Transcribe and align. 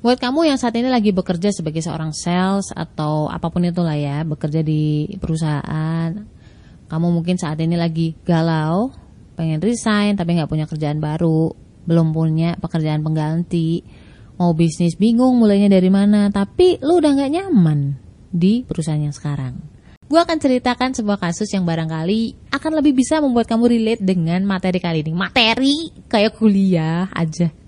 Buat 0.00 0.16
kamu 0.16 0.48
yang 0.48 0.56
saat 0.56 0.72
ini 0.80 0.88
lagi 0.88 1.12
bekerja 1.12 1.52
sebagai 1.52 1.84
seorang 1.84 2.16
sales 2.16 2.72
atau 2.72 3.28
apa 3.28 3.52
pun 3.52 3.68
itulah 3.68 3.92
ya, 3.92 4.24
bekerja 4.24 4.64
di 4.64 5.12
perusahaan, 5.20 6.16
kamu 6.88 7.06
mungkin 7.12 7.36
saat 7.36 7.60
ini 7.60 7.76
lagi 7.76 8.16
galau, 8.24 8.96
pengen 9.36 9.60
resign 9.60 10.16
tapi 10.16 10.40
nggak 10.40 10.48
punya 10.48 10.64
kerjaan 10.64 11.04
baru, 11.04 11.52
belum 11.84 12.16
punya 12.16 12.56
pekerjaan 12.56 13.04
pengganti, 13.04 13.84
mau 14.40 14.56
bisnis 14.56 14.96
bingung 14.96 15.36
mulainya 15.36 15.68
dari 15.68 15.92
mana, 15.92 16.32
tapi 16.32 16.80
lu 16.80 16.96
udah 16.96 17.20
nggak 17.20 17.32
nyaman 17.36 17.92
di 18.32 18.64
perusahaan 18.64 19.04
yang 19.04 19.12
sekarang. 19.12 19.60
Gue 20.08 20.16
akan 20.16 20.40
ceritakan 20.40 20.96
sebuah 20.96 21.20
kasus 21.20 21.52
yang 21.52 21.68
barangkali 21.68 22.50
akan 22.56 22.72
lebih 22.72 22.96
bisa 22.96 23.20
membuat 23.20 23.52
kamu 23.52 23.68
relate 23.68 24.02
dengan 24.02 24.48
materi 24.48 24.80
kali 24.80 25.04
ini. 25.04 25.12
Materi 25.12 25.92
kayak 26.08 26.40
kuliah 26.40 27.06
aja. 27.12 27.59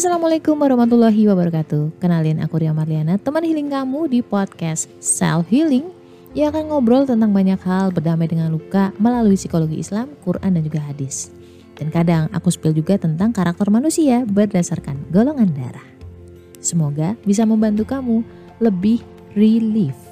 Assalamualaikum 0.00 0.56
warahmatullahi 0.56 1.28
wabarakatuh. 1.28 2.00
Kenalin 2.00 2.40
aku 2.40 2.56
Ria 2.56 2.72
Marliana, 2.72 3.20
teman 3.20 3.44
healing 3.44 3.68
kamu 3.68 4.08
di 4.08 4.24
podcast 4.24 4.88
Self 4.96 5.44
Healing 5.52 5.92
Yang 6.32 6.56
akan 6.56 6.72
ngobrol 6.72 7.04
tentang 7.04 7.36
banyak 7.36 7.60
hal 7.60 7.92
berdamai 7.92 8.24
dengan 8.24 8.48
luka 8.48 8.96
melalui 8.96 9.36
psikologi 9.36 9.76
Islam, 9.76 10.16
Quran 10.24 10.56
dan 10.56 10.64
juga 10.64 10.80
hadis. 10.80 11.28
Dan 11.76 11.92
kadang 11.92 12.32
aku 12.32 12.48
spill 12.48 12.72
juga 12.72 12.96
tentang 12.96 13.28
karakter 13.28 13.68
manusia 13.68 14.24
berdasarkan 14.24 15.12
golongan 15.12 15.52
darah. 15.52 15.84
Semoga 16.64 17.12
bisa 17.28 17.44
membantu 17.44 17.84
kamu 17.84 18.24
lebih 18.56 19.04
relief 19.36 20.09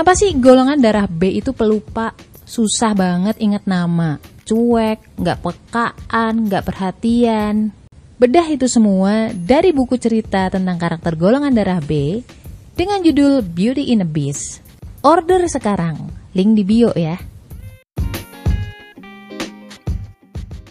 Kenapa 0.00 0.16
sih 0.16 0.32
golongan 0.32 0.80
darah 0.80 1.04
B 1.04 1.28
itu 1.28 1.52
pelupa, 1.52 2.16
susah 2.48 2.96
banget 2.96 3.36
ingat 3.36 3.68
nama, 3.68 4.16
cuek, 4.48 4.96
nggak 5.20 5.44
pekaan, 5.44 6.48
nggak 6.48 6.64
perhatian. 6.64 7.68
Bedah 8.16 8.48
itu 8.48 8.64
semua 8.64 9.28
dari 9.28 9.76
buku 9.76 10.00
cerita 10.00 10.48
tentang 10.48 10.80
karakter 10.80 11.20
golongan 11.20 11.52
darah 11.52 11.84
B 11.84 12.24
dengan 12.72 13.04
judul 13.04 13.44
Beauty 13.44 13.92
in 13.92 14.00
a 14.00 14.08
Beast. 14.08 14.64
Order 15.04 15.44
sekarang, 15.44 16.08
link 16.32 16.56
di 16.56 16.64
bio 16.64 16.96
ya. 16.96 17.20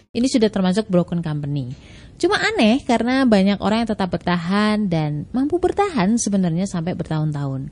Ini 0.09 0.25
sudah 0.25 0.50
termasuk 0.50 0.90
broken 0.90 1.22
company. 1.22 1.78
Cuma 2.18 2.42
aneh 2.42 2.81
karena 2.81 3.30
banyak 3.30 3.62
orang 3.62 3.86
yang 3.86 3.94
tetap 3.94 4.09
bertahan 4.09 4.90
dan 4.90 5.30
mampu 5.30 5.62
bertahan 5.62 6.18
sebenarnya 6.18 6.66
sampai 6.66 6.98
bertahun-tahun 6.98 7.70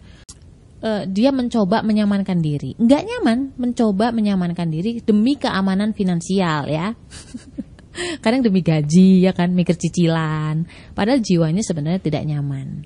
uh, 0.81 1.03
dia 1.09 1.29
mencoba 1.33 1.81
menyamankan 1.81 2.39
diri. 2.41 2.73
Nggak 2.77 3.03
nyaman 3.05 3.39
mencoba 3.57 4.13
menyamankan 4.13 4.69
diri 4.69 5.01
demi 5.01 5.37
keamanan 5.37 5.93
finansial 5.93 6.69
ya. 6.69 6.93
Kadang 8.23 8.45
demi 8.45 8.61
gaji 8.61 9.25
ya 9.25 9.33
kan, 9.33 9.57
mikir 9.57 9.73
cicilan. 9.73 10.69
Padahal 10.93 11.17
jiwanya 11.17 11.65
sebenarnya 11.65 11.97
tidak 11.97 12.23
nyaman. 12.29 12.85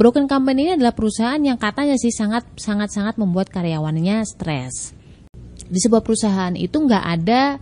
Broken 0.00 0.24
company 0.24 0.64
ini 0.64 0.72
adalah 0.80 0.96
perusahaan 0.96 1.36
yang 1.36 1.60
katanya 1.60 2.00
sih 2.00 2.08
sangat 2.08 2.48
sangat 2.56 2.88
sangat 2.88 3.20
membuat 3.20 3.52
karyawannya 3.52 4.24
stres. 4.24 4.96
Di 5.68 5.76
sebuah 5.76 6.00
perusahaan 6.00 6.56
itu 6.56 6.72
nggak 6.72 7.04
ada 7.04 7.60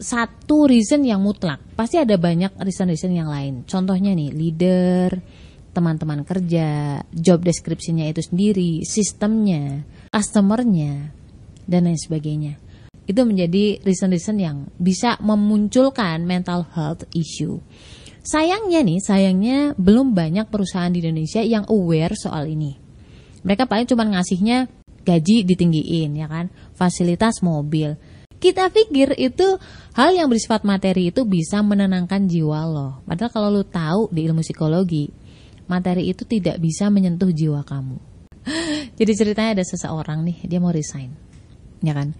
satu 0.00 0.66
reason 0.66 1.04
yang 1.04 1.20
mutlak. 1.20 1.60
Pasti 1.76 2.00
ada 2.00 2.16
banyak 2.16 2.56
reason-reason 2.56 3.12
yang 3.12 3.28
lain. 3.28 3.62
Contohnya 3.68 4.16
nih, 4.16 4.32
leader, 4.32 5.20
teman-teman 5.74 6.22
kerja, 6.22 7.02
job 7.10 7.42
deskripsinya 7.42 8.06
itu 8.06 8.22
sendiri, 8.22 8.86
sistemnya, 8.86 9.82
customernya, 10.14 11.10
dan 11.66 11.90
lain 11.90 11.98
sebagainya. 11.98 12.54
Itu 13.04 13.26
menjadi 13.26 13.82
reason-reason 13.84 14.36
yang 14.40 14.70
bisa 14.80 15.18
memunculkan 15.20 16.24
mental 16.24 16.64
health 16.72 17.04
issue. 17.12 17.60
Sayangnya 18.24 18.80
nih, 18.80 19.04
sayangnya 19.04 19.58
belum 19.76 20.16
banyak 20.16 20.48
perusahaan 20.48 20.88
di 20.88 21.04
Indonesia 21.04 21.44
yang 21.44 21.68
aware 21.68 22.16
soal 22.16 22.48
ini. 22.48 22.72
Mereka 23.44 23.68
paling 23.68 23.84
cuma 23.84 24.08
ngasihnya 24.08 24.72
gaji 25.04 25.44
ditinggiin, 25.44 26.16
ya 26.16 26.24
kan, 26.24 26.48
fasilitas 26.72 27.44
mobil. 27.44 28.00
Kita 28.40 28.72
pikir 28.72 29.20
itu 29.20 29.60
hal 29.92 30.16
yang 30.16 30.32
bersifat 30.32 30.64
materi 30.64 31.12
itu 31.12 31.28
bisa 31.28 31.60
menenangkan 31.60 32.24
jiwa 32.24 32.64
lo. 32.64 32.88
Padahal 33.04 33.30
kalau 33.32 33.48
lo 33.52 33.64
tahu 33.68 34.08
di 34.08 34.24
ilmu 34.24 34.40
psikologi, 34.40 35.12
materi 35.66 36.10
itu 36.10 36.24
tidak 36.28 36.60
bisa 36.60 36.88
menyentuh 36.88 37.30
jiwa 37.32 37.64
kamu. 37.64 37.96
Jadi 38.98 39.12
ceritanya 39.16 39.60
ada 39.60 39.64
seseorang 39.64 40.24
nih, 40.24 40.44
dia 40.48 40.58
mau 40.60 40.72
resign. 40.72 41.12
Ya 41.84 41.92
kan? 41.92 42.12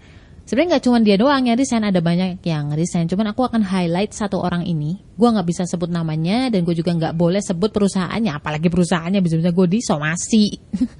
Sebenarnya 0.45 0.77
nggak 0.77 0.83
cuma 0.85 0.97
dia 1.01 1.17
doang 1.17 1.41
yang 1.41 1.57
resign, 1.57 1.89
ada 1.89 2.05
banyak 2.05 2.37
yang 2.45 2.69
resign. 2.77 3.09
Cuman 3.09 3.33
aku 3.33 3.49
akan 3.49 3.65
highlight 3.65 4.13
satu 4.13 4.37
orang 4.37 4.61
ini. 4.61 5.01
Gue 5.17 5.33
nggak 5.33 5.47
bisa 5.49 5.65
sebut 5.65 5.89
namanya 5.89 6.53
dan 6.53 6.61
gue 6.61 6.77
juga 6.77 6.93
nggak 6.93 7.17
boleh 7.17 7.41
sebut 7.41 7.73
perusahaannya. 7.73 8.29
Apalagi 8.29 8.69
perusahaannya 8.69 9.25
bisa-bisa 9.25 9.49
gue 9.49 9.67
disomasi. 9.69 10.45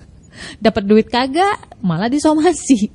Dapat 0.66 0.84
duit 0.90 1.08
kagak, 1.14 1.78
malah 1.86 2.10
disomasi. 2.10 2.90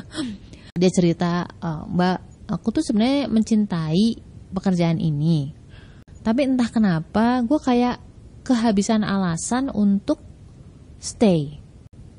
dia 0.80 0.90
cerita, 0.90 1.44
e, 1.44 1.68
Mbak, 1.92 2.48
aku 2.56 2.68
tuh 2.80 2.82
sebenarnya 2.82 3.28
mencintai 3.28 4.06
pekerjaan 4.56 4.96
ini. 4.96 5.52
Tapi 6.24 6.40
entah 6.42 6.72
kenapa, 6.72 7.44
gue 7.44 7.60
kayak 7.60 8.00
kehabisan 8.46 9.02
alasan 9.02 9.74
untuk 9.74 10.22
stay. 11.02 11.58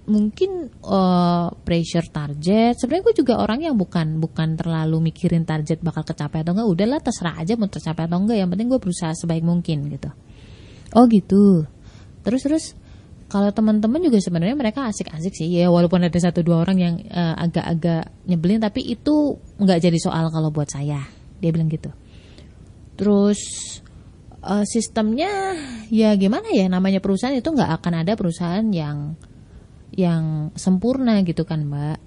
Mungkin 0.08 0.72
uh, 0.88 1.52
pressure 1.64 2.08
target. 2.12 2.80
Sebenarnya 2.80 3.04
gue 3.12 3.16
juga 3.24 3.34
orang 3.40 3.60
yang 3.64 3.76
bukan 3.76 4.20
bukan 4.24 4.56
terlalu 4.56 5.12
mikirin 5.12 5.44
target 5.44 5.84
bakal 5.84 6.04
kecapai 6.04 6.44
atau 6.44 6.56
enggak 6.56 6.68
udahlah 6.68 7.00
terserah 7.04 7.36
aja 7.40 7.60
mau 7.60 7.68
tercapai 7.68 8.08
atau 8.08 8.20
enggak 8.20 8.40
yang 8.40 8.48
penting 8.52 8.72
gue 8.72 8.80
berusaha 8.80 9.12
sebaik 9.16 9.44
mungkin 9.44 9.92
gitu. 9.92 10.08
Oh 10.96 11.08
gitu. 11.12 11.68
Terus 12.24 12.42
terus 12.44 12.66
kalau 13.28 13.52
teman-teman 13.52 14.00
juga 14.00 14.24
sebenarnya 14.24 14.56
mereka 14.56 14.88
asik-asik 14.88 15.36
sih. 15.36 15.52
Ya 15.52 15.68
walaupun 15.68 16.00
ada 16.00 16.16
satu 16.16 16.40
dua 16.40 16.64
orang 16.64 16.78
yang 16.80 16.96
uh, 17.12 17.36
agak-agak 17.44 18.08
nyebelin 18.24 18.64
tapi 18.64 18.88
itu 18.88 19.36
nggak 19.60 19.84
jadi 19.84 20.00
soal 20.00 20.32
kalau 20.32 20.56
buat 20.56 20.72
saya. 20.72 21.04
Dia 21.44 21.52
bilang 21.52 21.68
gitu. 21.68 21.92
Terus 22.96 23.40
uh, 24.44 24.66
sistemnya 24.68 25.58
ya 25.88 26.14
gimana 26.20 26.52
ya 26.54 26.70
namanya 26.70 27.02
perusahaan 27.02 27.34
itu 27.34 27.48
nggak 27.48 27.82
akan 27.82 27.94
ada 28.06 28.14
perusahaan 28.14 28.66
yang 28.70 29.18
yang 29.96 30.54
sempurna 30.54 31.24
gitu 31.24 31.48
kan 31.48 31.66
mbak. 31.66 31.98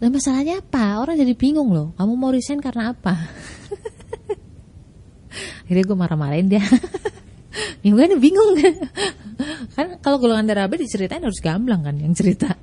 Dan 0.00 0.16
masalahnya 0.16 0.64
apa? 0.64 0.96
Orang 1.04 1.20
jadi 1.20 1.36
bingung 1.36 1.72
loh 1.76 1.92
kamu 1.96 2.12
mau 2.16 2.32
resign 2.32 2.60
karena 2.60 2.96
apa? 2.96 3.14
Akhirnya 5.64 5.84
gue 5.86 5.96
marah-marahin 5.96 6.48
dia. 6.50 6.64
Ya 7.82 7.90
gue 7.90 8.06
bingung. 8.20 8.60
Kan 8.60 8.76
kan 9.74 9.86
kalau 10.04 10.22
golongan 10.22 10.46
darah 10.46 10.70
B 10.70 10.78
diceritain 10.78 11.24
harus 11.24 11.42
gamblang 11.42 11.82
kan 11.82 11.96
yang 11.98 12.14
cerita. 12.14 12.54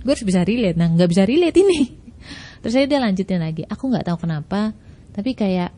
Gue 0.00 0.12
harus 0.14 0.24
bisa 0.24 0.46
relate. 0.46 0.78
Nah 0.78 0.88
nggak 0.94 1.10
bisa 1.10 1.28
relate 1.28 1.58
ini. 1.58 1.92
Terus 2.64 2.72
saya 2.72 2.86
dia 2.88 3.02
lanjutin 3.02 3.42
lagi. 3.42 3.68
Aku 3.68 3.90
nggak 3.90 4.08
tahu 4.08 4.24
kenapa 4.24 4.72
tapi 5.12 5.34
kayak 5.34 5.74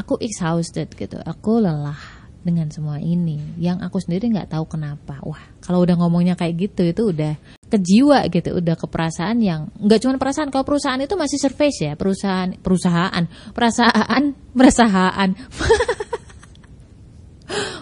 aku 0.00 0.16
exhausted 0.24 0.88
gitu. 0.96 1.20
Aku 1.20 1.60
lelah 1.60 2.00
dengan 2.40 2.72
semua 2.72 2.96
ini. 2.96 3.36
Yang 3.60 3.84
aku 3.84 4.00
sendiri 4.00 4.32
nggak 4.32 4.56
tahu 4.56 4.64
kenapa. 4.64 5.20
Wah 5.20 5.40
kalau 5.60 5.84
udah 5.84 5.96
ngomongnya 6.00 6.34
kayak 6.40 6.56
gitu 6.56 6.82
itu 6.88 7.02
udah 7.12 7.36
ke 7.68 7.76
jiwa 7.76 8.24
gitu. 8.32 8.56
Udah 8.56 8.74
ke 8.80 8.86
perasaan 8.88 9.44
yang 9.44 9.68
nggak 9.76 10.00
cuma 10.00 10.16
perasaan 10.16 10.48
kalau 10.48 10.64
perusahaan 10.64 11.00
itu 11.00 11.14
masih 11.14 11.38
surface 11.38 11.78
ya. 11.84 11.92
Perusahaan 11.94 12.48
perusahaan 12.56 13.24
perasaan 13.52 14.22
perasaan. 14.58 15.28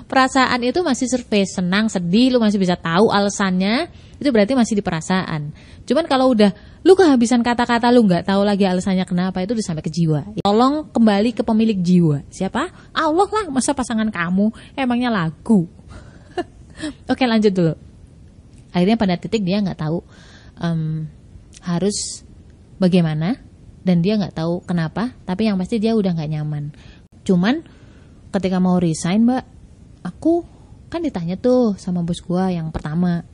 Perasaan 0.09 0.65
itu 0.65 0.81
masih 0.81 1.05
surface. 1.05 1.61
Senang 1.61 1.93
sedih 1.93 2.33
lu 2.33 2.39
masih 2.41 2.57
bisa 2.57 2.75
tahu 2.81 3.13
alasannya. 3.13 3.93
Itu 4.17 4.33
berarti 4.33 4.57
masih 4.57 4.81
di 4.81 4.83
perasaan. 4.83 5.53
Cuman 5.85 6.09
kalau 6.09 6.33
udah 6.33 6.78
lu 6.89 6.97
kehabisan 6.97 7.45
kata-kata 7.45 7.93
lu 7.93 8.09
nggak 8.09 8.25
tahu 8.25 8.49
lagi 8.49 8.65
alasannya 8.65 9.05
kenapa 9.05 9.45
itu 9.45 9.53
udah 9.53 9.67
sampai 9.69 9.85
ke 9.85 9.93
jiwa. 9.93 10.25
Tolong 10.41 10.89
kembali 10.89 11.37
ke 11.37 11.45
pemilik 11.45 11.77
jiwa. 11.77 12.25
Siapa? 12.33 12.97
Allah 12.97 13.29
lah 13.29 13.53
masa 13.53 13.77
pasangan 13.77 14.09
kamu? 14.09 14.49
Emangnya 14.73 15.13
lagu 15.13 15.69
oke 17.13 17.25
lanjut 17.29 17.53
dulu. 17.53 17.77
Akhirnya 18.73 18.97
pada 18.97 19.21
titik 19.21 19.45
dia 19.45 19.61
nggak 19.61 19.85
tahu 19.85 20.01
um, 20.65 21.05
harus 21.61 22.25
bagaimana 22.81 23.37
dan 23.85 24.01
dia 24.01 24.17
nggak 24.17 24.41
tahu 24.41 24.65
kenapa 24.65 25.13
tapi 25.29 25.45
yang 25.45 25.61
pasti 25.61 25.77
dia 25.77 25.93
udah 25.93 26.17
nggak 26.17 26.41
nyaman. 26.41 26.73
Cuman 27.21 27.69
ketika 28.33 28.65
mau 28.65 28.81
resign 28.81 29.29
mbak 29.29 29.45
aku 30.09 30.41
kan 30.89 31.05
ditanya 31.05 31.37
tuh 31.37 31.77
sama 31.77 32.01
bos 32.01 32.25
gua 32.25 32.49
yang 32.49 32.73
pertama 32.73 33.29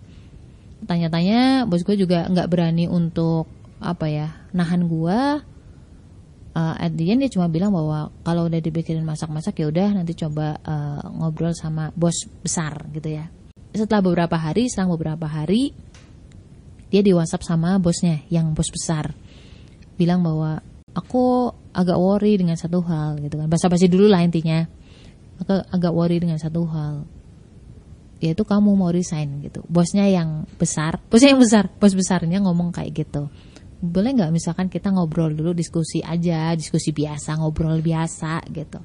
tanya-tanya 0.82 1.71
bos 1.71 1.87
gue 1.87 1.94
juga 1.94 2.26
nggak 2.26 2.50
berani 2.50 2.91
untuk 2.91 3.47
apa 3.79 4.11
ya 4.11 4.29
nahan 4.50 4.91
gue 4.91 5.19
uh, 6.59 6.75
at 6.76 6.93
the 6.99 7.15
end 7.15 7.23
dia 7.23 7.31
cuma 7.31 7.47
bilang 7.47 7.71
bahwa 7.71 8.11
kalau 8.26 8.50
udah 8.50 8.59
dipikirin 8.59 9.06
masak-masak 9.06 9.62
ya 9.62 9.71
udah 9.71 9.88
nanti 9.94 10.19
coba 10.19 10.59
uh, 10.67 11.05
ngobrol 11.15 11.55
sama 11.55 11.94
bos 11.94 12.26
besar 12.43 12.85
gitu 12.93 13.15
ya 13.15 13.31
setelah 13.75 14.06
beberapa 14.06 14.38
hari, 14.38 14.71
selang 14.71 14.94
beberapa 14.94 15.26
hari, 15.26 15.75
dia 16.94 17.03
di 17.03 17.11
WhatsApp 17.11 17.43
sama 17.43 17.75
bosnya 17.82 18.23
yang 18.31 18.55
bos 18.55 18.71
besar. 18.71 19.19
Bilang 19.99 20.23
bahwa 20.23 20.62
aku 20.94 21.50
agak 21.75 21.99
worry 21.99 22.38
dengan 22.38 22.55
satu 22.55 22.87
hal 22.87 23.19
gitu 23.19 23.35
kan. 23.35 23.50
Basa-basi 23.50 23.91
dulu 23.91 24.06
lah 24.06 24.23
intinya. 24.23 24.62
Aku 25.43 25.59
agak 25.75 25.91
worry 25.91 26.23
dengan 26.23 26.38
satu 26.38 26.62
hal. 26.71 27.03
Yaitu 28.22 28.43
kamu 28.46 28.75
mau 28.75 28.90
resign 28.90 29.43
gitu. 29.43 29.62
Bosnya 29.66 30.06
yang 30.06 30.46
besar, 30.58 31.02
bosnya 31.11 31.34
yang 31.34 31.43
besar, 31.43 31.69
bos 31.69 31.94
besarnya 31.94 32.40
ngomong 32.43 32.70
kayak 32.70 33.05
gitu. 33.05 33.28
Boleh 33.84 34.16
nggak 34.16 34.32
misalkan 34.32 34.72
kita 34.72 34.88
ngobrol 34.94 35.34
dulu 35.34 35.52
diskusi 35.52 36.00
aja 36.00 36.56
diskusi 36.56 36.94
biasa 36.94 37.37
ngobrol 37.37 37.84
biasa 37.84 38.46
gitu. 38.49 38.81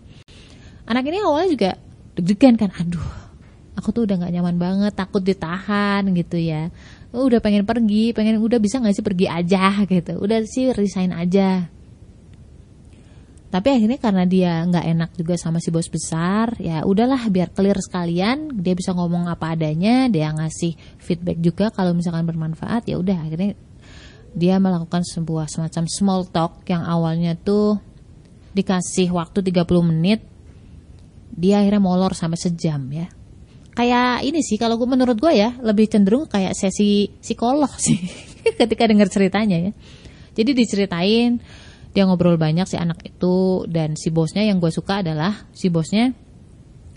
Anak 0.90 1.04
ini 1.08 1.24
awalnya 1.24 1.50
juga 1.54 1.72
deg-degan 2.20 2.60
kan 2.60 2.74
aduh 2.76 3.30
aku 3.80 3.96
tuh 3.96 4.04
udah 4.04 4.20
nggak 4.20 4.34
nyaman 4.36 4.58
banget 4.60 4.94
takut 4.98 5.24
ditahan 5.24 6.04
gitu 6.12 6.36
ya. 6.36 6.68
Udah 7.16 7.40
pengen 7.40 7.64
pergi 7.64 8.12
pengen 8.12 8.44
udah 8.44 8.60
bisa 8.60 8.84
nggak 8.84 8.96
sih 8.98 9.06
pergi 9.06 9.26
aja? 9.31 9.80
gitu. 9.88 10.20
Udah 10.20 10.44
sih 10.44 10.76
resign 10.76 11.16
aja 11.16 11.79
tapi 13.50 13.74
akhirnya 13.74 13.98
karena 13.98 14.24
dia 14.30 14.62
nggak 14.62 14.86
enak 14.94 15.10
juga 15.18 15.34
sama 15.34 15.57
si 15.57 15.74
bos 15.74 15.90
besar 15.90 16.54
ya 16.62 16.86
udahlah 16.86 17.30
biar 17.34 17.50
clear 17.50 17.81
sekalian 17.81 18.54
dia 18.62 18.78
bisa 18.78 18.94
ngomong 18.94 19.25
apa 19.25 19.57
adanya 19.57 20.06
dia 20.06 20.30
ngasih 20.30 20.78
feedback 21.01 21.42
juga 21.42 21.74
kalau 21.74 21.98
misalkan 21.98 22.30
bermanfaat 22.30 22.86
ya 22.86 23.01
udah 23.01 23.18
akhirnya 23.25 23.57
dia 24.38 24.62
melakukan 24.62 25.01
sebuah 25.01 25.50
semacam 25.50 25.84
small 25.90 26.22
talk 26.30 26.62
yang 26.69 26.86
awalnya 26.86 27.34
tuh 27.34 27.81
dikasih 28.54 29.10
waktu 29.13 29.42
30 29.42 29.66
menit 29.90 30.22
dia 31.34 31.62
akhirnya 31.62 31.81
molor 31.81 32.13
sampai 32.18 32.38
sejam 32.38 32.81
ya. 32.92 33.07
Kayak 33.74 34.28
ini 34.28 34.44
sih 34.44 34.60
kalau 34.60 34.75
gue 34.75 34.90
menurut 34.90 35.16
gue 35.16 35.40
ya 35.40 35.56
lebih 35.63 35.88
cenderung 35.88 36.28
kayak 36.28 36.52
sesi 36.52 37.07
psikolog 37.24 37.72
sih 37.80 37.95
ketika 38.60 38.84
dengar 38.90 39.07
ceritanya 39.07 39.57
ya. 39.69 39.72
Jadi 40.36 40.52
diceritain 40.52 41.40
dia 41.94 42.06
ngobrol 42.06 42.38
banyak 42.38 42.70
si 42.70 42.78
anak 42.78 43.02
itu 43.02 43.66
dan 43.66 43.98
si 43.98 44.14
bosnya 44.14 44.46
yang 44.46 44.62
gue 44.62 44.70
suka 44.70 45.02
adalah 45.02 45.50
si 45.54 45.74
bosnya 45.74 46.14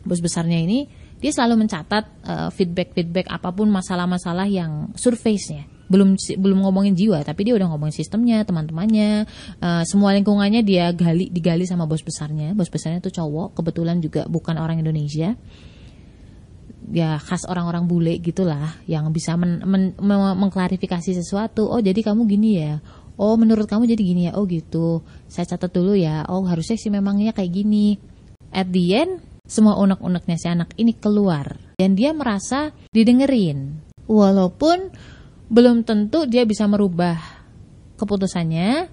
bos 0.05 0.21
besarnya 0.21 0.59
ini 0.61 1.03
dia 1.23 1.31
selalu 1.31 1.65
mencatat 1.65 2.05
uh, 2.27 2.51
feedback 2.51 2.99
feedback 2.99 3.31
apa 3.31 3.55
pun 3.55 3.71
masalah-masalah 3.71 4.51
yang 4.51 4.91
surface-nya. 4.99 5.71
Belum 5.87 6.19
belum 6.19 6.67
ngomongin 6.67 6.99
jiwa 6.99 7.23
tapi 7.23 7.47
dia 7.47 7.55
udah 7.55 7.71
ngomongin 7.71 7.95
sistemnya 7.95 8.43
teman-temannya 8.43 9.29
uh, 9.63 9.87
semua 9.87 10.19
lingkungannya 10.19 10.67
dia 10.67 10.91
gali 10.91 11.31
digali 11.31 11.63
sama 11.63 11.87
bos 11.87 12.03
besarnya. 12.03 12.59
Bos 12.59 12.67
besarnya 12.67 12.99
tuh 12.99 13.15
cowok 13.15 13.55
kebetulan 13.55 14.03
juga 14.03 14.27
bukan 14.27 14.59
orang 14.59 14.83
Indonesia. 14.83 15.39
Ya 16.91 17.15
khas 17.23 17.47
orang-orang 17.47 17.87
bule 17.87 18.19
gitulah 18.19 18.75
yang 18.91 19.15
bisa 19.15 19.39
men, 19.39 19.63
men, 19.63 19.95
men, 20.03 20.19
mengklarifikasi 20.35 21.15
sesuatu. 21.23 21.71
Oh 21.71 21.79
jadi 21.79 22.03
kamu 22.03 22.27
gini 22.27 22.59
ya 22.59 22.83
oh 23.17 23.35
menurut 23.37 23.69
kamu 23.69 23.89
jadi 23.91 24.03
gini 24.03 24.23
ya? 24.29 24.33
Oh 24.37 24.45
gitu. 24.49 25.03
Saya 25.29 25.49
catat 25.49 25.73
dulu 25.73 25.97
ya. 25.97 26.25
Oh 26.29 26.45
harusnya 26.45 26.77
sih 26.77 26.93
memangnya 26.93 27.33
kayak 27.33 27.53
gini. 27.53 27.97
At 28.53 28.69
the 28.69 28.85
end 28.93 29.13
semua 29.49 29.77
unek-uneknya 29.81 30.37
si 30.39 30.47
anak 30.49 30.73
ini 30.79 30.97
keluar. 30.97 31.59
Dan 31.77 31.99
dia 31.99 32.15
merasa 32.15 32.71
didengerin. 32.95 33.83
Walaupun 34.07 34.93
belum 35.53 35.85
tentu 35.85 36.25
dia 36.25 36.49
bisa 36.49 36.65
merubah 36.65 37.21
keputusannya, 38.01 38.89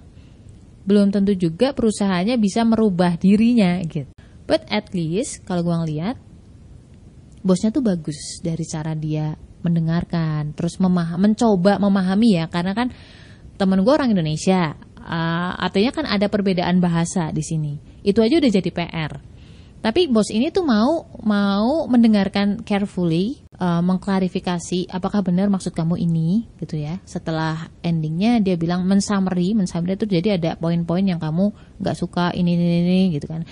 belum 0.84 1.12
tentu 1.12 1.32
juga 1.36 1.72
perusahaannya 1.72 2.36
bisa 2.36 2.64
merubah 2.66 3.16
dirinya 3.16 3.80
gitu. 3.84 4.12
But 4.44 4.66
at 4.68 4.90
least 4.90 5.46
kalau 5.46 5.62
gue 5.62 5.76
ngeliat 5.76 6.16
bosnya 7.40 7.72
tuh 7.72 7.80
bagus 7.80 8.42
dari 8.44 8.66
cara 8.66 8.92
dia 8.92 9.38
mendengarkan, 9.60 10.56
terus 10.56 10.80
memah 10.80 11.20
mencoba 11.20 11.76
memahami 11.76 12.40
ya, 12.40 12.48
karena 12.48 12.72
kan 12.72 12.88
temen 13.60 13.84
gue 13.84 13.92
orang 13.92 14.08
Indonesia, 14.08 14.72
uh, 14.96 15.52
artinya 15.60 15.92
kan 15.92 16.08
ada 16.08 16.32
perbedaan 16.32 16.80
bahasa 16.80 17.28
di 17.28 17.44
sini. 17.44 17.76
Itu 18.00 18.24
aja 18.24 18.40
udah 18.40 18.48
jadi 18.48 18.70
PR. 18.72 19.12
Tapi 19.80 20.12
bos 20.12 20.28
ini 20.28 20.52
tuh 20.52 20.64
mau 20.64 21.08
mau 21.24 21.88
mendengarkan 21.88 22.60
carefully, 22.64 23.40
uh, 23.56 23.80
mengklarifikasi 23.80 24.92
apakah 24.92 25.24
benar 25.24 25.48
maksud 25.48 25.72
kamu 25.72 26.00
ini, 26.00 26.48
gitu 26.60 26.76
ya. 26.76 27.00
Setelah 27.08 27.68
endingnya 27.80 28.44
dia 28.44 28.60
bilang 28.60 28.84
mensummary, 28.84 29.56
mensummary 29.56 29.96
itu 29.96 30.04
jadi 30.04 30.36
ada 30.36 30.56
poin-poin 30.60 31.04
yang 31.04 31.16
kamu 31.16 31.52
nggak 31.80 31.96
suka 31.96 32.32
ini, 32.36 32.56
ini 32.56 32.76
ini 32.84 33.00
gitu 33.16 33.28
kan. 33.28 33.44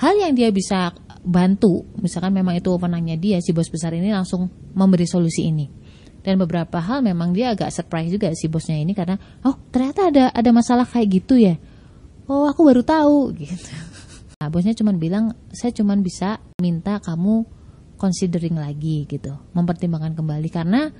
Hal 0.00 0.16
yang 0.16 0.32
dia 0.32 0.48
bisa 0.50 0.90
bantu, 1.20 1.84
misalkan 2.00 2.32
memang 2.32 2.56
itu 2.56 2.66
wewenangnya 2.72 3.20
dia, 3.20 3.38
si 3.44 3.52
bos 3.52 3.68
besar 3.68 3.92
ini 3.92 4.08
langsung 4.08 4.48
memberi 4.72 5.04
solusi 5.04 5.52
ini. 5.52 5.83
Dan 6.24 6.40
beberapa 6.40 6.80
hal 6.80 7.04
memang 7.04 7.36
dia 7.36 7.52
agak 7.52 7.68
surprise 7.68 8.08
juga 8.08 8.32
si 8.32 8.48
bosnya 8.48 8.80
ini 8.80 8.96
karena 8.96 9.20
oh 9.44 9.60
ternyata 9.68 10.08
ada 10.08 10.24
ada 10.32 10.50
masalah 10.56 10.88
kayak 10.88 11.20
gitu 11.20 11.36
ya. 11.36 11.60
Oh 12.24 12.48
aku 12.48 12.64
baru 12.64 12.80
tahu 12.80 13.30
gitu. 13.44 13.70
Nah, 14.40 14.52
bosnya 14.52 14.76
cuma 14.76 14.92
bilang, 14.92 15.32
saya 15.56 15.72
cuma 15.72 15.96
bisa 15.96 16.36
minta 16.60 17.00
kamu 17.00 17.48
considering 17.96 18.60
lagi 18.60 19.08
gitu, 19.08 19.32
mempertimbangkan 19.56 20.12
kembali 20.12 20.48
karena 20.52 20.92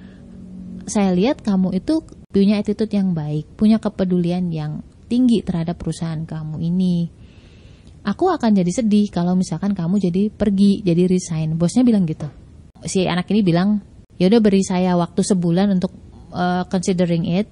saya 0.89 1.13
lihat 1.13 1.45
kamu 1.45 1.77
itu 1.77 2.01
punya 2.33 2.57
attitude 2.57 2.93
yang 2.93 3.13
baik, 3.13 3.53
punya 3.57 3.77
kepedulian 3.77 4.49
yang 4.49 4.81
tinggi 5.13 5.45
terhadap 5.45 5.77
perusahaan 5.77 6.25
kamu 6.25 6.57
ini. 6.61 7.13
Aku 8.05 8.29
akan 8.29 8.53
jadi 8.53 8.69
sedih 8.69 9.09
kalau 9.09 9.37
misalkan 9.37 9.73
kamu 9.73 9.97
jadi 9.97 10.29
pergi, 10.29 10.85
jadi 10.85 11.09
resign. 11.09 11.57
Bosnya 11.57 11.85
bilang 11.85 12.05
gitu. 12.05 12.29
Si 12.85 13.05
anak 13.05 13.29
ini 13.33 13.41
bilang, 13.41 13.81
ya 14.19 14.31
udah 14.31 14.41
beri 14.41 14.63
saya 14.63 14.95
waktu 14.95 15.21
sebulan 15.23 15.79
untuk 15.79 15.93
uh, 16.35 16.67
considering 16.71 17.27
it, 17.27 17.47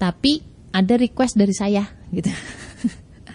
tapi 0.00 0.44
ada 0.74 0.98
request 0.98 1.38
dari 1.38 1.54
saya 1.54 1.86
gitu. 2.10 2.30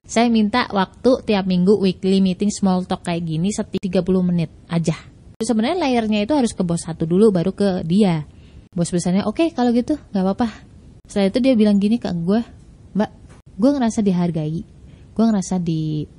Saya 0.10 0.26
minta 0.34 0.66
waktu 0.74 1.22
tiap 1.22 1.46
minggu 1.46 1.78
weekly 1.78 2.18
meeting 2.18 2.50
small 2.50 2.82
talk 2.82 3.06
kayak 3.06 3.30
gini 3.30 3.54
setiap 3.54 3.78
30 3.78 4.10
menit 4.26 4.50
aja. 4.66 4.98
Sebenarnya 5.38 5.86
layernya 5.86 6.26
itu 6.26 6.34
harus 6.34 6.50
ke 6.58 6.66
bos 6.66 6.82
satu 6.82 7.06
dulu 7.06 7.30
baru 7.30 7.54
ke 7.54 7.86
dia. 7.86 8.26
Bos 8.74 8.90
besarnya 8.90 9.30
oke 9.30 9.38
okay, 9.38 9.48
kalau 9.54 9.70
gitu 9.70 10.02
nggak 10.10 10.24
apa-apa. 10.26 10.50
Setelah 11.06 11.30
itu 11.30 11.40
dia 11.46 11.54
bilang 11.54 11.78
gini 11.78 12.02
ke 12.02 12.10
gue, 12.10 12.42
Mbak, 12.98 13.12
gue 13.54 13.70
ngerasa 13.70 14.02
dihargai, 14.02 14.62
gue 15.14 15.24
ngerasa 15.30 15.62
di 15.62 16.10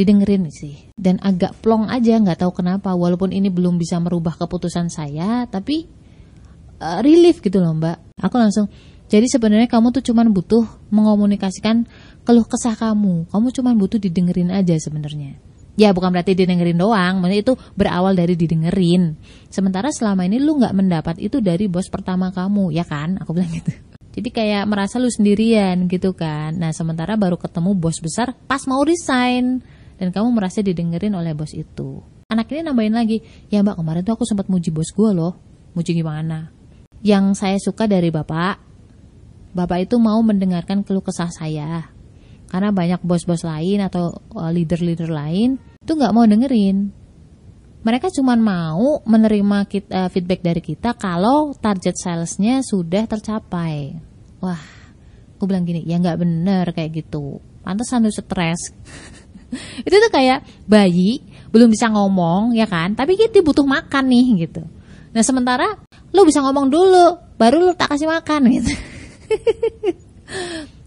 didengerin 0.00 0.48
sih 0.48 0.88
dan 0.96 1.20
agak 1.20 1.60
plong 1.60 1.92
aja 1.92 2.16
nggak 2.16 2.40
tahu 2.40 2.64
kenapa 2.64 2.96
walaupun 2.96 3.36
ini 3.36 3.52
belum 3.52 3.76
bisa 3.76 4.00
merubah 4.00 4.40
keputusan 4.40 4.88
saya 4.88 5.44
tapi 5.44 5.84
uh, 6.80 7.04
relief 7.04 7.44
gitu 7.44 7.60
loh 7.60 7.76
mbak 7.76 8.16
aku 8.16 8.40
langsung 8.40 8.72
jadi 9.10 9.26
sebenarnya 9.26 9.66
kamu 9.66 9.90
tuh 9.90 10.06
cuman 10.06 10.30
butuh 10.30 10.64
mengomunikasikan 10.94 11.82
keluh 12.22 12.46
kesah 12.46 12.78
kamu. 12.78 13.26
Kamu 13.26 13.46
cuma 13.50 13.74
butuh 13.74 13.98
didengerin 13.98 14.54
aja 14.54 14.78
sebenarnya. 14.78 15.34
Ya 15.74 15.90
bukan 15.90 16.14
berarti 16.14 16.38
didengerin 16.38 16.78
doang, 16.78 17.18
maksudnya 17.18 17.42
itu 17.42 17.54
berawal 17.74 18.14
dari 18.14 18.38
didengerin. 18.38 19.18
Sementara 19.50 19.90
selama 19.90 20.30
ini 20.30 20.38
lu 20.38 20.62
nggak 20.62 20.74
mendapat 20.78 21.16
itu 21.18 21.42
dari 21.42 21.66
bos 21.66 21.90
pertama 21.90 22.30
kamu, 22.30 22.70
ya 22.70 22.86
kan? 22.86 23.18
Aku 23.18 23.34
bilang 23.34 23.50
gitu. 23.50 23.74
Jadi 24.10 24.28
kayak 24.30 24.66
merasa 24.70 25.02
lu 25.02 25.10
sendirian 25.10 25.90
gitu 25.90 26.14
kan. 26.14 26.54
Nah 26.54 26.70
sementara 26.70 27.18
baru 27.18 27.34
ketemu 27.34 27.74
bos 27.74 27.98
besar 27.98 28.34
pas 28.46 28.62
mau 28.70 28.82
resign 28.86 29.62
dan 30.00 30.08
kamu 30.08 30.32
merasa 30.32 30.64
didengerin 30.64 31.12
oleh 31.12 31.36
bos 31.36 31.52
itu. 31.52 32.00
Anak 32.32 32.48
ini 32.48 32.64
nambahin 32.64 32.96
lagi, 32.96 33.20
ya 33.52 33.60
mbak 33.60 33.76
kemarin 33.76 34.00
tuh 34.00 34.16
aku 34.16 34.24
sempat 34.24 34.48
muji 34.48 34.72
bos 34.72 34.88
gue 34.96 35.10
loh. 35.12 35.36
Muji 35.76 35.92
gimana? 35.92 36.48
Yang 37.04 37.44
saya 37.44 37.58
suka 37.60 37.84
dari 37.84 38.08
bapak, 38.08 38.70
bapak 39.52 39.84
itu 39.84 40.00
mau 40.00 40.18
mendengarkan 40.22 40.86
keluh 40.86 41.02
kesah 41.02 41.30
saya 41.30 41.90
karena 42.50 42.74
banyak 42.74 43.00
bos-bos 43.06 43.46
lain 43.46 43.78
atau 43.78 44.10
uh, 44.34 44.50
leader-leader 44.50 45.06
lain 45.06 45.58
itu 45.80 45.92
nggak 45.94 46.14
mau 46.14 46.26
dengerin 46.26 46.90
mereka 47.80 48.12
cuma 48.12 48.36
mau 48.36 49.00
menerima 49.06 49.58
kita, 49.70 49.88
uh, 49.88 50.08
feedback 50.10 50.42
dari 50.42 50.60
kita 50.60 50.98
kalau 50.98 51.54
target 51.54 51.94
salesnya 51.94 52.60
sudah 52.66 53.06
tercapai 53.06 53.94
wah 54.42 54.60
aku 55.38 55.46
bilang 55.46 55.62
gini 55.62 55.86
ya 55.86 56.02
nggak 56.02 56.18
bener 56.18 56.66
kayak 56.74 57.06
gitu 57.06 57.38
pantesan 57.62 58.02
lu 58.02 58.10
stres 58.10 58.74
itu 59.86 59.96
tuh 59.96 60.12
kayak 60.12 60.46
bayi 60.66 61.24
belum 61.50 61.70
bisa 61.70 61.90
ngomong 61.90 62.54
ya 62.54 62.66
kan 62.70 62.94
tapi 62.94 63.18
kita 63.18 63.42
butuh 63.42 63.66
makan 63.66 64.06
nih 64.06 64.46
gitu 64.46 64.62
nah 65.10 65.22
sementara 65.26 65.78
lu 66.14 66.22
bisa 66.22 66.38
ngomong 66.42 66.70
dulu 66.70 67.18
baru 67.34 67.70
lu 67.70 67.72
tak 67.74 67.94
kasih 67.94 68.06
makan 68.06 68.46
gitu 68.56 68.72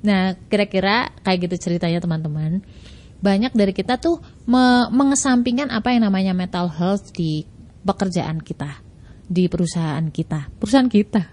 Nah, 0.04 0.36
kira-kira 0.52 1.16
kayak 1.24 1.48
gitu 1.48 1.56
ceritanya 1.70 2.04
teman-teman. 2.04 2.60
Banyak 3.24 3.56
dari 3.56 3.72
kita 3.72 3.96
tuh 3.96 4.20
me 4.44 4.92
mengesampingkan 4.92 5.72
apa 5.72 5.96
yang 5.96 6.12
namanya 6.12 6.36
mental 6.36 6.68
health 6.68 7.16
di 7.16 7.48
pekerjaan 7.88 8.44
kita, 8.44 8.84
di 9.32 9.48
perusahaan 9.48 10.04
kita. 10.12 10.52
Perusahaan 10.60 10.92
kita. 10.92 11.24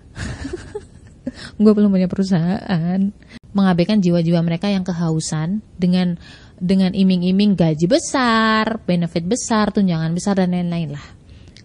Gue 1.62 1.72
belum 1.74 1.90
punya 1.90 2.06
perusahaan. 2.06 3.10
Mengabaikan 3.50 3.98
jiwa-jiwa 3.98 4.38
mereka 4.46 4.70
yang 4.70 4.86
kehausan 4.86 5.66
dengan 5.74 6.14
dengan 6.60 6.92
iming-iming 6.92 7.56
gaji 7.56 7.88
besar, 7.88 8.84
benefit 8.84 9.24
besar, 9.24 9.72
tunjangan 9.72 10.12
besar 10.12 10.36
dan 10.36 10.52
lain-lain 10.52 10.92
lah. 10.92 11.06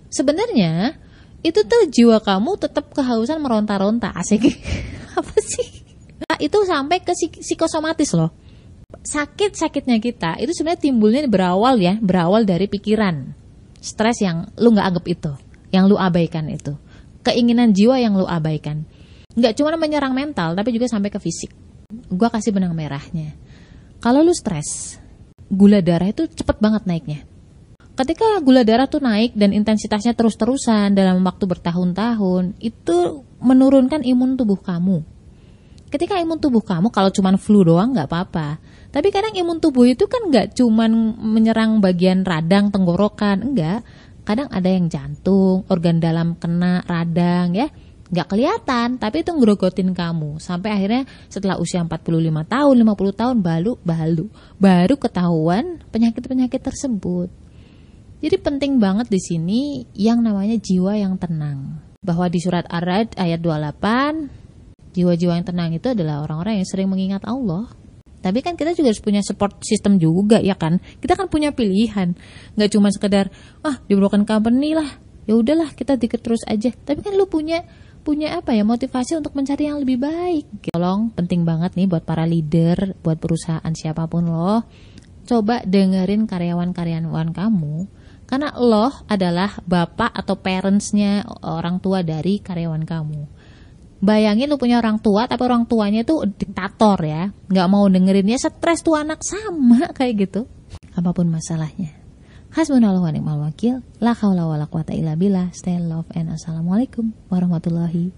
Sebenarnya 0.08 0.96
itu 1.44 1.62
tuh 1.68 1.92
jiwa 1.92 2.24
kamu 2.24 2.56
tetap 2.58 2.96
kehausan 2.96 3.44
meronta-ronta 3.44 4.16
asik. 4.16 4.48
Apa 5.20 5.36
sih? 5.44 5.84
Nah, 6.24 6.40
itu 6.40 6.58
sampai 6.64 7.04
ke 7.04 7.12
psikosomatis 7.14 8.16
loh. 8.16 8.32
Sakit-sakitnya 9.04 10.00
kita 10.00 10.40
itu 10.40 10.56
sebenarnya 10.56 10.82
timbulnya 10.88 11.22
berawal 11.28 11.76
ya 11.78 12.00
berawal 12.00 12.48
dari 12.48 12.72
pikiran. 12.72 13.36
Stres 13.84 14.24
yang 14.24 14.50
lu 14.58 14.72
nggak 14.74 14.88
anggap 14.88 15.06
itu 15.12 15.32
yang 15.76 15.92
lu 15.92 16.00
abaikan 16.00 16.48
itu. 16.48 16.74
Keinginan 17.22 17.76
jiwa 17.76 18.00
yang 18.00 18.16
lu 18.16 18.24
abaikan. 18.24 18.88
Nggak 19.36 19.60
cuma 19.60 19.76
menyerang 19.76 20.16
mental 20.16 20.56
tapi 20.56 20.72
juga 20.72 20.88
sampai 20.88 21.12
ke 21.12 21.20
fisik. 21.20 21.52
Gua 22.10 22.32
kasih 22.32 22.56
benang 22.56 22.74
merahnya 22.74 23.45
kalau 24.06 24.22
lu 24.22 24.30
stres 24.38 25.02
gula 25.50 25.82
darah 25.82 26.14
itu 26.14 26.30
cepet 26.30 26.62
banget 26.62 26.86
naiknya 26.86 27.26
ketika 27.98 28.38
gula 28.46 28.62
darah 28.62 28.86
tuh 28.86 29.02
naik 29.02 29.34
dan 29.34 29.50
intensitasnya 29.50 30.14
terus-terusan 30.14 30.94
dalam 30.94 31.26
waktu 31.26 31.50
bertahun-tahun 31.50 32.62
itu 32.62 33.26
menurunkan 33.42 34.06
imun 34.06 34.38
tubuh 34.38 34.62
kamu 34.62 35.02
ketika 35.90 36.22
imun 36.22 36.38
tubuh 36.38 36.62
kamu 36.62 36.94
kalau 36.94 37.10
cuma 37.10 37.34
flu 37.42 37.66
doang 37.66 37.98
nggak 37.98 38.06
apa-apa 38.06 38.62
tapi 38.96 39.12
kadang 39.12 39.36
imun 39.36 39.60
tubuh 39.60 39.84
itu 39.84 40.08
kan 40.08 40.32
nggak 40.32 40.56
cuman 40.56 41.20
menyerang 41.20 41.84
bagian 41.84 42.24
radang 42.24 42.72
tenggorokan, 42.72 43.44
enggak. 43.44 43.84
Kadang 44.24 44.48
ada 44.48 44.72
yang 44.72 44.88
jantung, 44.88 45.68
organ 45.68 46.00
dalam 46.00 46.40
kena 46.40 46.80
radang 46.88 47.52
ya. 47.60 47.68
Nggak 48.16 48.32
kelihatan, 48.32 48.96
tapi 48.96 49.28
itu 49.28 49.36
ngerogotin 49.36 49.92
kamu. 49.92 50.40
Sampai 50.40 50.72
akhirnya 50.72 51.04
setelah 51.28 51.60
usia 51.60 51.84
45 51.84 52.48
tahun, 52.48 52.76
50 52.80 53.20
tahun 53.20 53.36
baru 53.44 53.76
baru 53.84 54.26
baru 54.56 54.96
ketahuan 54.96 55.84
penyakit-penyakit 55.92 56.64
tersebut. 56.64 57.28
Jadi 58.24 58.36
penting 58.40 58.80
banget 58.80 59.12
di 59.12 59.20
sini 59.20 59.84
yang 59.92 60.24
namanya 60.24 60.56
jiwa 60.56 60.96
yang 60.96 61.20
tenang. 61.20 61.84
Bahwa 62.00 62.32
di 62.32 62.40
surat 62.40 62.64
Ar-Ra'd 62.72 63.20
ayat 63.20 63.44
28, 63.44 64.96
jiwa-jiwa 64.96 65.36
yang 65.36 65.44
tenang 65.44 65.76
itu 65.76 65.92
adalah 65.92 66.24
orang-orang 66.24 66.64
yang 66.64 66.68
sering 66.72 66.88
mengingat 66.88 67.28
Allah 67.28 67.68
tapi 68.26 68.42
kan 68.42 68.58
kita 68.58 68.74
juga 68.74 68.90
harus 68.90 69.06
punya 69.06 69.22
support 69.22 69.62
system 69.62 70.02
juga 70.02 70.42
ya 70.42 70.58
kan. 70.58 70.82
Kita 70.82 71.14
kan 71.14 71.30
punya 71.30 71.54
pilihan. 71.54 72.18
Nggak 72.58 72.74
cuma 72.74 72.90
sekedar 72.90 73.30
ah 73.62 73.78
di 73.86 73.94
broken 73.94 74.26
company 74.26 74.74
lah. 74.74 74.98
Ya 75.30 75.38
udahlah 75.38 75.70
kita 75.78 75.94
dikit 75.94 76.26
terus 76.26 76.42
aja. 76.50 76.74
Tapi 76.74 77.06
kan 77.06 77.14
lu 77.14 77.30
punya 77.30 77.62
punya 78.06 78.38
apa 78.38 78.54
ya 78.54 78.62
motivasi 78.62 79.18
untuk 79.18 79.34
mencari 79.34 79.66
yang 79.66 79.82
lebih 79.82 79.98
baik. 79.98 80.70
Tolong 80.70 81.10
penting 81.18 81.42
banget 81.42 81.74
nih 81.74 81.90
buat 81.90 82.06
para 82.06 82.30
leader, 82.30 82.94
buat 83.02 83.18
perusahaan 83.18 83.74
siapa 83.74 84.06
pun 84.06 84.30
loh. 84.30 84.62
Coba 85.26 85.66
dengerin 85.66 86.30
karyawan-karyawan 86.30 87.34
kamu 87.34 87.90
karena 88.30 88.54
lo 88.58 88.94
adalah 89.10 89.58
bapak 89.66 90.14
atau 90.14 90.38
parentsnya 90.38 91.26
orang 91.42 91.82
tua 91.82 92.02
dari 92.06 92.42
karyawan 92.42 92.86
kamu 92.86 93.22
bayangin 94.02 94.50
lu 94.50 94.58
punya 94.62 94.78
orang 94.78 95.02
tua 95.02 95.26
tapi 95.26 95.42
orang 95.46 95.66
tuanya 95.66 96.06
tuh 96.06 96.30
diktator 96.30 97.00
ya 97.06 97.34
nggak 97.50 97.68
mau 97.70 97.90
dengerin 97.90 98.34
ya 98.34 98.38
stres 98.38 98.86
tuh 98.86 98.98
anak 98.98 99.22
sama 99.26 99.90
kayak 99.98 100.30
gitu 100.30 100.42
apa 100.94 101.10
pun 101.10 101.30
masalahnya 101.30 102.05
Hasbunallahu 102.56 103.04
wa 103.04 103.12
ni'mal 103.12 103.40
wakil. 103.44 103.84
La 104.00 104.16
haula 104.16 104.48
wala 104.48 104.64
quwata 104.64 104.96
illa 104.96 105.20
billah. 105.20 105.52
Stay 105.52 105.76
love 105.76 106.08
and 106.16 106.32
assalamualaikum 106.32 107.12
warahmatullahi 107.28 108.16